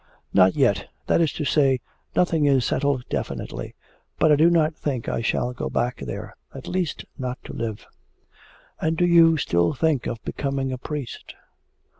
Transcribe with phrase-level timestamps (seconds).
[0.33, 1.79] 'Not yet that is to say,
[2.15, 3.75] nothing is settled definitely;
[4.17, 7.85] but I do not think I shall go back there, at least not to live.'
[8.79, 11.35] 'And do you still think of becoming a priest?'